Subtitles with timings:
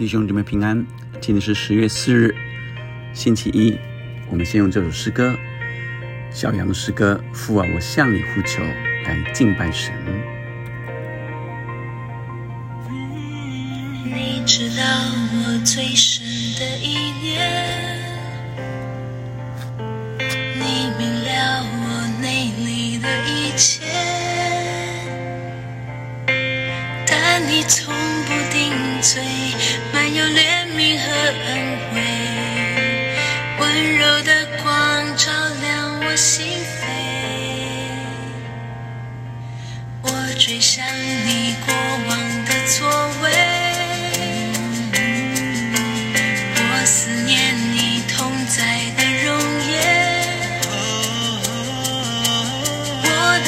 [0.00, 0.82] 弟兄姊妹平安，
[1.20, 2.34] 今天是十月四日，
[3.12, 3.78] 星期一。
[4.30, 5.28] 我们先用这首诗歌
[6.30, 8.62] 《小羊诗歌》，父啊，我向你呼求，
[9.04, 9.92] 来敬拜神。
[14.06, 14.82] 你知道
[15.34, 16.24] 我最深
[16.58, 17.50] 的意念，
[20.56, 23.84] 你明了我内里的一切，
[27.06, 27.94] 但你从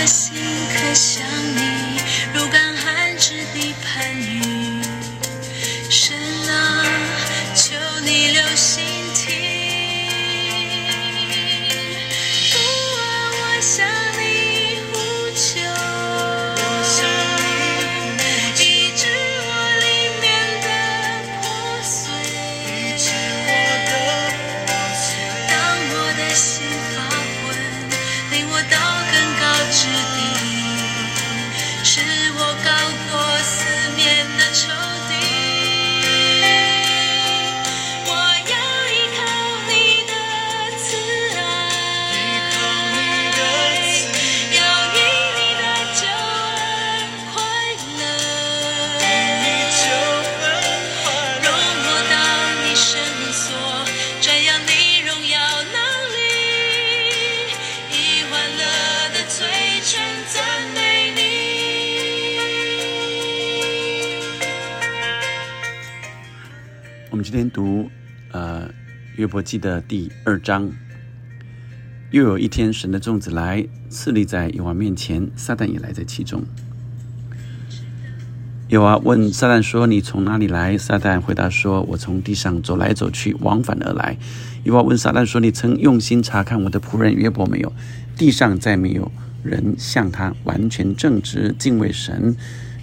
[0.00, 0.32] 的心
[0.72, 1.22] 可想
[1.54, 2.00] 你，
[2.32, 2.69] 如干
[67.30, 67.88] 今天读
[68.32, 68.68] 呃
[69.14, 70.68] 约伯记的第二章。
[72.10, 76.42] 又有一天，神的众子来侍立在耶娃面前，撒旦也来在其中。
[78.70, 84.18] 耶和华问撒旦说：“你从哪里来？”撒旦回答说：“我从地上走来走去，往返而来。”
[84.66, 87.72] 耶和华问撒旦说：“你曾用心查看我的仆人约伯没有？
[88.16, 89.12] 地上再没有
[89.44, 92.34] 人像他完全正直，敬畏神，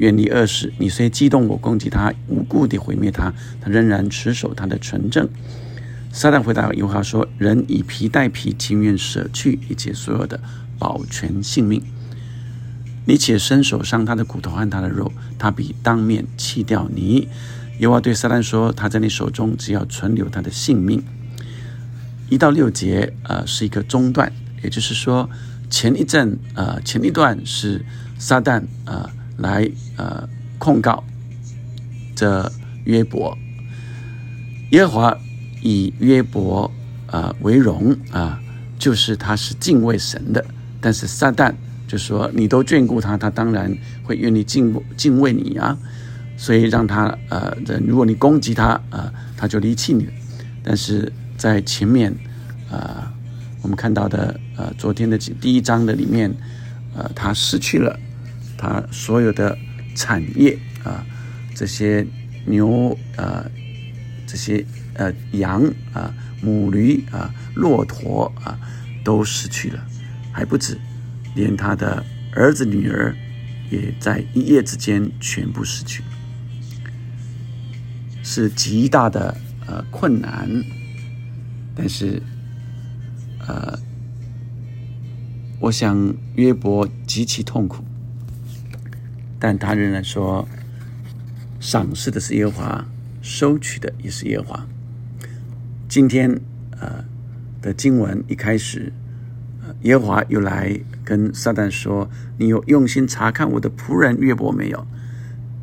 [0.00, 0.72] 远离恶事。
[0.78, 5.28] 你虽激动我攻击他，无故地毁灭他，他仍然持守他的纯正。”
[6.10, 10.40] 撒旦回答耶和华说：“人以皮代皮，情愿舍去一切所有的，
[10.78, 11.82] 保全性命。
[13.04, 17.28] 你且伸手伤他的骨头和他的肉，他必当面弃掉你。”
[17.78, 21.02] 耶和华对撒旦说：“他在你手中，只要存留他的性命。”
[22.28, 24.32] 一到六节，呃，是一个中段，
[24.62, 25.28] 也就是说，
[25.68, 27.84] 前一阵，呃，前一段是
[28.18, 29.08] 撒旦，呃，
[29.40, 30.28] 来，呃，
[30.58, 31.02] 控告
[32.14, 32.50] 这
[32.84, 33.36] 约伯，
[34.70, 35.18] 耶和华
[35.62, 36.70] 以约伯，
[37.06, 38.40] 呃，为荣啊、
[38.78, 40.44] 就是他是敬畏神的，
[40.80, 41.52] 但是撒旦
[41.88, 45.76] 就说你都眷顾他，他当然会愿意敬敬畏你啊，
[46.36, 47.56] 所以让他，呃，
[47.86, 50.08] 如果你攻击他，呃，他就离弃你。
[50.62, 52.14] 但是在前面，
[52.70, 53.02] 呃，
[53.62, 56.30] 我们看到的，呃，昨天的第一章的里面，
[56.94, 57.98] 呃，他失去了
[58.60, 59.56] 他所有的
[59.94, 61.02] 产业啊、
[61.54, 62.06] 这些
[62.44, 63.50] 牛，啊，
[64.26, 64.62] 这些
[64.92, 68.60] 呃羊啊、母驴啊、骆驼啊，
[69.02, 69.82] 都失去了，
[70.30, 70.78] 还不止，
[71.34, 72.04] 连他的
[72.34, 73.16] 儿子女儿
[73.70, 76.02] 也在一夜之间全部失去，
[78.22, 79.34] 是极大的
[79.66, 80.62] 呃困难，
[81.74, 82.22] 但是
[83.48, 83.78] 呃，
[85.60, 87.82] 我想约伯极其痛苦，
[89.40, 90.46] 但他仍然说，
[91.58, 92.86] 赏赐的是耶和华，
[93.22, 94.66] 收取的也是耶和华。
[95.88, 96.30] 今天
[96.78, 97.04] 呃
[97.60, 98.92] 的经文一开始，
[99.82, 102.08] 耶和华又来跟撒旦说
[102.38, 104.86] ：“你有用心查看我的仆人约伯没有？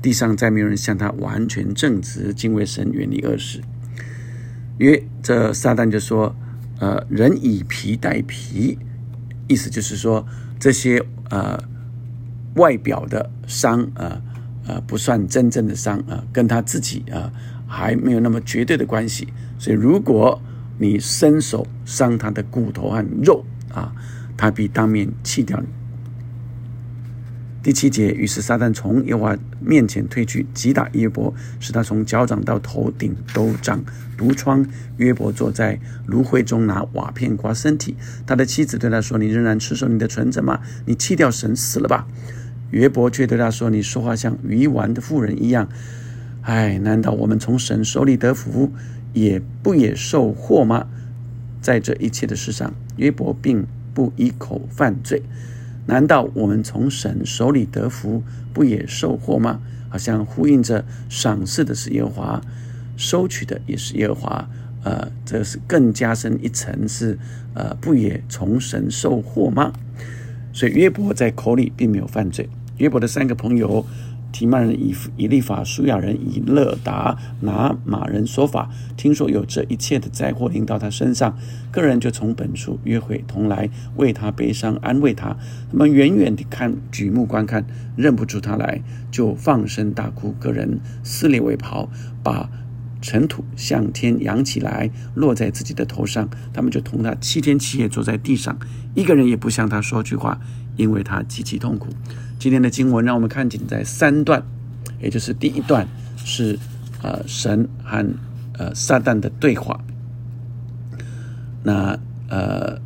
[0.00, 3.60] 地上再没有人像他完全正直，敬畏神，远离恶事。”
[4.78, 6.34] 约这撒旦就说
[6.80, 8.78] ：“呃，人以皮代皮，
[9.48, 10.26] 意思就是说
[10.58, 11.58] 这些呃
[12.54, 14.22] 外表的伤，呃
[14.66, 17.32] 呃不算真正的伤啊、跟他自己啊、
[17.66, 19.28] 还没有那么绝对的关系。
[19.58, 20.40] 所以如果
[20.78, 23.92] 你伸手伤他的骨头和肉啊，
[24.36, 25.66] 他必当面弃掉你。”
[27.62, 33.82] 第七节，于是撒旦从耶和华面前退去，击打约伯，使他从脚掌到头顶都长
[34.18, 34.66] 毒疮。
[34.98, 37.96] 约伯坐在炉灰中，拿瓦片刮身体。
[38.26, 40.60] 他的妻子对他说：“你仍然持守你的纯正吗？
[40.84, 42.06] 你弃掉神死了吧？”
[42.70, 45.68] 约伯却对他说：“你说话像鱼丸的妇人一样。
[46.42, 48.70] 哎，难道我们从神手里得福，
[49.12, 50.86] 也不也受祸吗？
[51.62, 55.22] 在这一切的事上，约伯并不一口犯罪。
[55.86, 58.22] 难道我们从神手里得福，
[58.52, 59.60] 不也受祸吗？
[59.88, 62.40] 好像呼应着赏赐的是耶和华，
[62.96, 64.48] 收取的也是耶和华。
[64.82, 67.18] 呃，这是更加深一层，是
[67.54, 69.72] 呃，不也从神受祸吗？
[70.54, 72.48] 所以约伯在口里并没有犯罪。
[72.78, 73.84] 约伯的三个朋友。
[74.34, 81.38] 提曼人以以利法、舒亚人以勒达拿马人说法，听说有这一切的灾祸临到他身上，
[81.70, 85.36] 个人就从本处约会同来为他悲伤安慰他。
[85.70, 87.64] 他们远远地看，举目观看，
[87.96, 90.32] 认不出他来，就放声大哭。
[90.40, 91.88] 个人撕裂围袍，
[92.24, 92.50] 把
[93.04, 96.26] 尘土向天扬起来，落在自己的头上。
[96.54, 98.58] 他们就同他七天七夜坐在地上，
[98.94, 100.40] 一个人也不向他说句话，
[100.78, 101.88] 因为他极其痛苦。
[102.38, 104.42] 今天的经文让我们看见，在三段，
[105.02, 105.86] 也就是第一段
[106.24, 106.58] 是
[107.02, 108.06] 呃神和
[108.54, 109.78] 呃撒旦的对话，
[111.62, 111.98] 那
[112.30, 112.80] 呃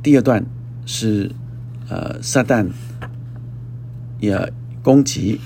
[0.00, 0.46] 第二段
[0.86, 1.32] 是
[1.88, 2.68] 呃撒旦
[4.20, 5.40] 也攻击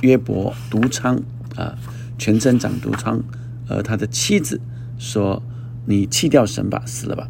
[0.00, 1.16] 约伯毒疮
[1.56, 1.76] 啊，
[2.18, 3.22] 全身长毒疮，
[3.68, 4.60] 而他的妻子
[4.98, 5.42] 说
[5.86, 7.28] ：“你弃掉神吧，死了吧。”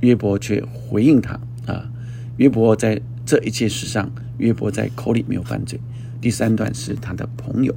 [0.00, 1.90] 约伯却回应他啊，
[2.36, 3.00] 约伯在。
[3.26, 5.78] 这一切事上，约伯在口里没有犯罪。
[6.20, 7.72] 第三段是他的朋友。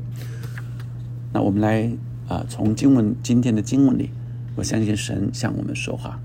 [1.31, 1.91] 那我们来
[2.27, 4.09] 啊，从经文今天的经文里，
[4.55, 6.19] 我相信神向我们说话。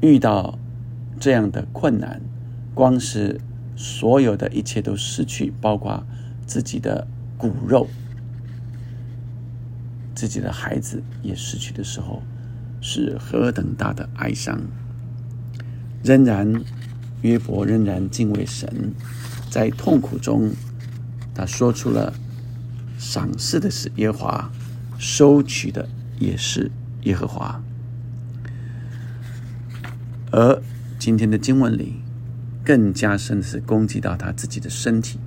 [0.00, 0.56] 遇到
[1.18, 2.20] 这样的困难，
[2.74, 3.40] 光是
[3.74, 6.06] 所有的一切都失去，包括
[6.46, 7.06] 自己的
[7.36, 7.88] 骨肉、
[10.14, 12.22] 自己的孩子也失去的时候，
[12.80, 14.60] 是何等大的哀伤。
[16.02, 16.62] 仍然。
[17.22, 18.92] 约伯仍然敬畏神，
[19.50, 20.52] 在痛苦中，
[21.34, 22.12] 他说出了
[22.98, 24.52] 赏赐的是耶和华，
[24.98, 25.88] 收取的
[26.20, 26.70] 也是
[27.04, 27.60] 耶和华。
[30.30, 30.62] 而
[30.98, 31.94] 今天的经文里，
[32.62, 35.18] 更加深的是攻击到他自己的身体，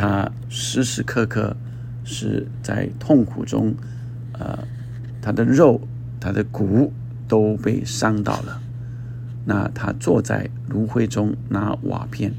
[0.00, 1.54] 他时时刻刻
[2.04, 3.74] 是在痛苦中，
[4.32, 4.66] 呃，
[5.20, 5.78] 他的肉、
[6.18, 6.90] 他的骨
[7.28, 8.62] 都被伤到了。
[9.44, 12.32] 那他坐在炉灰中拿瓦片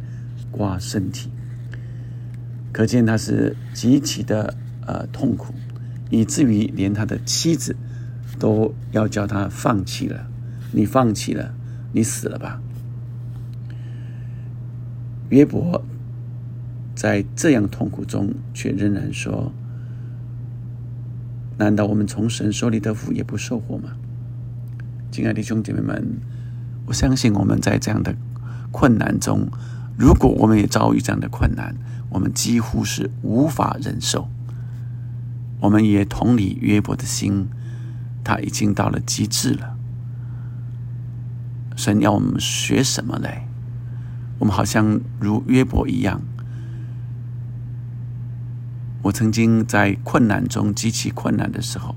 [0.50, 1.30] 刮身体，
[2.72, 4.56] 可见他是极其的
[4.88, 5.54] 呃痛苦，
[6.10, 7.76] 以至于连他的妻子
[8.40, 10.28] 都要叫他放弃了。
[10.72, 11.54] 你放弃了，
[11.94, 12.60] 你死了吧。
[15.30, 15.86] 约伯
[16.96, 19.52] 在这样痛苦中，却仍然说
[21.58, 23.92] ：“难道我们从神手里的福也不受祸吗？”
[25.12, 26.20] 亲爱的弟兄姐妹们。
[26.88, 28.14] 我相信我们在这样的
[28.72, 29.48] 困难中，
[29.98, 31.74] 如果我们也遭遇这样的困难，
[32.10, 34.28] 我们几乎是无法忍受。
[35.62, 37.48] 我们也同理约伯的心，
[38.26, 39.78] 他已经到了极致了。
[41.78, 43.48] 神要我们学什么嘞？
[44.40, 46.22] 我们好像如约伯一样。
[49.04, 51.96] 我曾经在困难中极其困难的时候，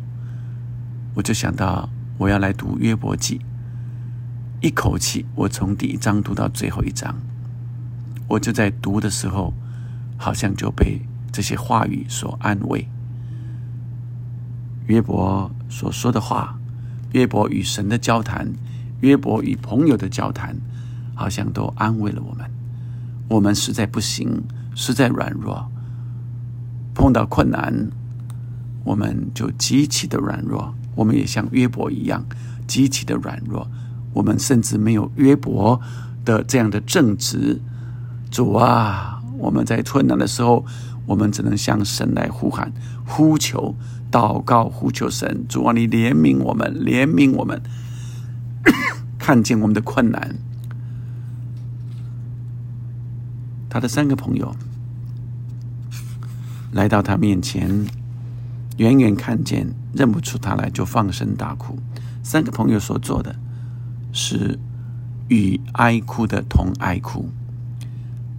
[1.15, 3.41] 我就想到我要来读约伯记。
[4.63, 7.15] 一口气，我从第一章读到最后一章，
[8.27, 9.53] 我就在读的时候，
[10.17, 12.89] 好像就被这些话语所安慰。
[14.87, 16.59] 约伯所说的话，
[17.13, 18.51] 约伯与神的交谈，
[19.03, 20.57] 约伯与朋友的交谈，
[21.15, 22.51] 好像都安慰了我们。
[23.29, 24.43] 我们实在不行，
[24.75, 25.71] 实在软弱，
[26.95, 27.91] 碰到困难，
[28.85, 30.75] 我们就极其的软弱。
[30.95, 32.25] 我们也像约伯一样，
[32.67, 33.67] 极其的软弱。
[34.13, 35.81] 我们甚至没有约伯
[36.25, 37.61] 的这样的正直，
[38.31, 39.21] 主啊！
[39.37, 40.65] 我们在困难的时候，
[41.05, 42.73] 我们只能向神来呼喊、
[43.05, 43.75] 呼求、
[44.11, 45.45] 祷告、呼求神。
[45.49, 47.61] 主啊，你怜悯我们，怜悯我们，
[49.19, 50.37] 看见我们的困难。
[53.69, 54.55] 他的三个朋友
[56.75, 57.87] 来到他面前，
[58.77, 61.79] 远远看见，认不出他来，就放声大哭。
[62.23, 63.35] 三个朋友所做的。
[64.17, 64.61] 是
[65.27, 67.31] 与哀哭的同哀哭，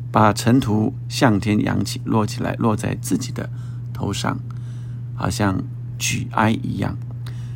[0.10, 3.50] 把尘土向天扬起，落起来，落在自己的
[3.92, 4.40] 头上，
[5.16, 5.62] 好像
[5.98, 6.98] 举哀一样。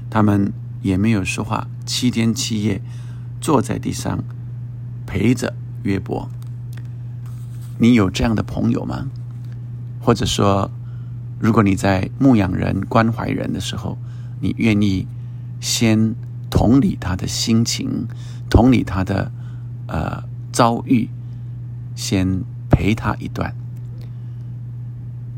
[0.09, 2.81] 他们也没有说话，七天七夜
[3.39, 4.21] 坐在地上
[5.05, 6.29] 陪着约伯。
[7.77, 9.07] 你有这样的朋友吗？
[9.99, 10.69] 或者说，
[11.39, 13.97] 如果你在牧养人、关怀人的时候，
[14.39, 15.07] 你愿意
[15.59, 16.15] 先？
[16.51, 18.07] 同理他的心情，
[18.49, 19.31] 同理他的
[19.85, 21.07] 呃遭遇，
[21.95, 23.55] 先陪他一段。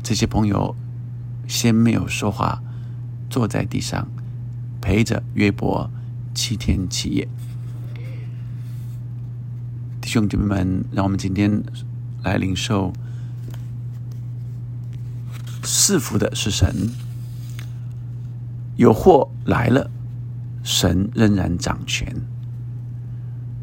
[0.02, 0.74] 这些朋友
[1.46, 2.62] 先没有说话，
[3.28, 4.08] 坐在地上
[4.80, 5.90] 陪着约伯
[6.32, 7.28] 七天七夜。
[10.00, 11.62] 弟兄姐妹们，让我们今天
[12.22, 12.90] 来领受
[15.62, 16.74] 赐福的是神，
[18.76, 19.90] 有祸来了，
[20.62, 22.14] 神仍然掌权。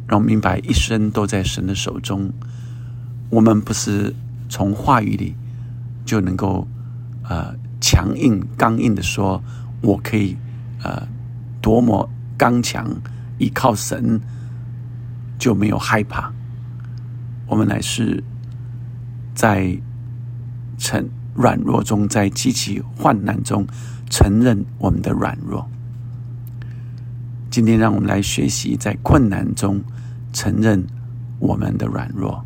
[0.07, 2.31] 让我明白，一生都在神的手中。
[3.29, 4.15] 我们不是
[4.49, 5.35] 从话语里
[6.03, 6.67] 就能够
[7.23, 9.43] 呃强硬、刚硬的说，
[9.81, 10.35] 我可以
[10.81, 11.07] 呃
[11.61, 12.89] 多么刚强，
[13.37, 14.19] 依靠神
[15.37, 16.33] 就没有害怕。
[17.45, 18.23] 我们乃是
[19.35, 19.77] 在
[20.77, 21.07] 成
[21.39, 23.65] 软弱中，在极其患难中
[24.09, 25.65] 承认我们的软弱。
[27.49, 29.81] 今天，让我们来学习在困难中
[30.33, 30.85] 承认
[31.39, 32.43] 我们的软弱。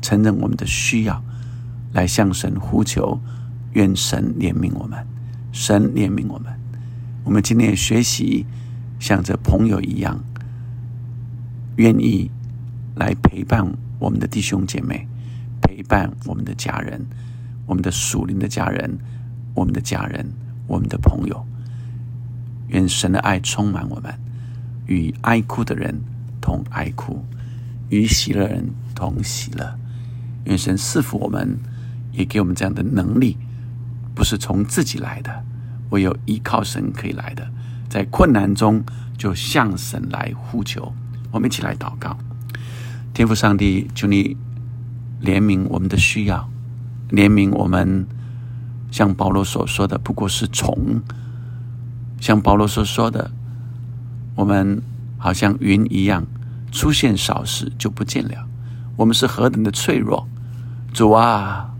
[0.00, 1.22] 承认我们的需要，
[1.92, 3.20] 来向神呼求，
[3.74, 5.06] 愿神怜悯我们，
[5.52, 6.50] 神怜悯我们。
[7.22, 8.46] 我们今天也学习，
[8.98, 10.18] 像这朋友一样，
[11.76, 12.30] 愿意
[12.96, 15.06] 来陪伴我们的弟兄姐妹，
[15.60, 17.04] 陪伴我们的家人，
[17.70, 18.98] 我们的属灵的家人，
[19.54, 20.26] 我们的家人，
[20.66, 21.46] 我们的朋友。
[22.66, 24.12] 愿神的爱充满我们，
[24.86, 26.00] 与哀哭的人
[26.40, 27.24] 同哀哭，
[27.88, 29.78] 与喜乐人同喜乐。
[30.46, 31.60] 愿神赐福我们，
[32.10, 33.38] 也给我们这样的能力，
[34.16, 35.44] 不是从自己来的，
[35.90, 37.48] 唯有依靠神可以来的。
[37.88, 38.82] 在困难中，
[39.16, 40.92] 就向神来呼求。
[41.30, 42.18] 我们一起来祷告：
[43.14, 44.36] 天父上帝，求你
[45.22, 46.50] 怜悯我们的需要，
[47.10, 48.06] 怜悯我们。
[48.90, 50.74] 像保罗所说的，不过是虫；
[52.20, 53.30] 像保罗所说的，
[54.34, 54.82] 我们
[55.16, 56.26] 好像云一样，
[56.72, 58.48] 出现少时就不见了。
[58.96, 60.26] 我们是何等的脆弱，
[60.92, 61.70] 主啊！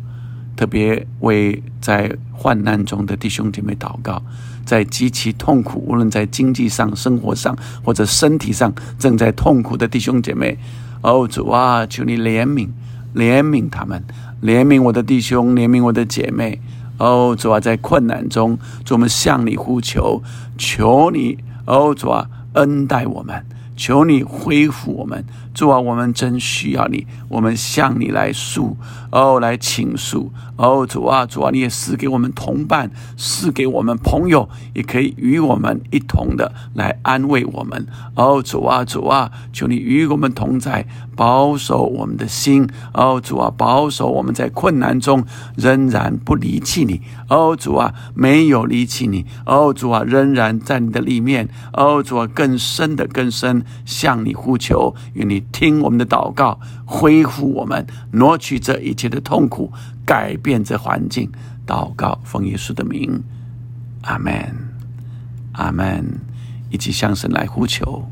[0.55, 4.23] 特别为在患难中的弟兄姐妹祷告，
[4.65, 10.57] 在极其痛苦，无论在经济上、生活上或者身体上正在痛苦的弟兄姐妹，
[11.01, 12.69] 哦，主啊，求你怜悯，
[13.15, 14.05] 怜悯他们，
[14.43, 16.61] 怜悯我的弟兄，怜悯我的姐妹。
[16.99, 20.23] 哦，主啊，在困难中，主我们向你呼求，
[20.59, 23.45] 求你，哦，主啊，恩待我们。
[23.81, 28.77] 求你恢复我们，主啊，我们真需要你，我们向你来诉，
[29.11, 45.25] 哦，来倾诉，哦，主啊，主啊，你也赐给我们同伴，赐给我们朋友，也可以与我们一同的来安慰我们，哦，主啊，主啊，求你与我们同在，保守我们的心，哦，主啊，保守我们在困难中
[45.57, 53.65] 仍然不离弃你，哦，主啊，没有离弃你，哦，主啊，仍然在你的里面，哦，主啊，更深的更深。
[53.85, 59.73] 向你呼求，愿你听我们的祷告，恢复我们，挪去这一切的痛苦，
[60.05, 61.31] 改变这环境。
[61.67, 63.23] 祷告，奉耶稣的名，
[64.03, 64.35] 阿门，
[65.53, 66.21] 阿门。
[66.71, 68.09] 一起向神来呼求。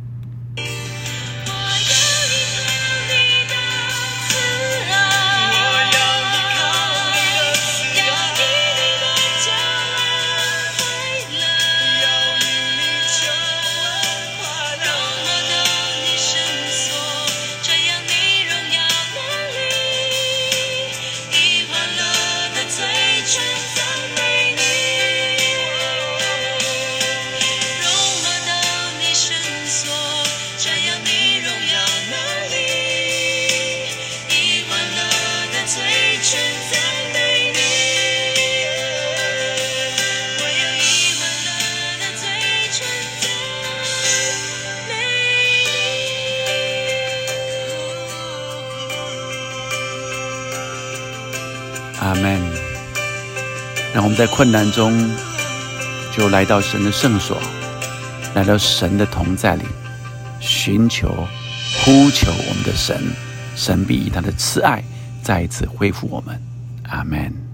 [52.08, 52.40] 阿门。
[53.92, 55.10] 让我们在困难中，
[56.16, 57.36] 就来到神的圣所，
[58.34, 59.64] 来到神的同在里，
[60.40, 61.08] 寻求、
[61.84, 62.98] 呼求我们的神，
[63.54, 64.82] 神必以他的慈爱
[65.22, 66.40] 再一次恢复我们。
[66.84, 67.47] 阿门。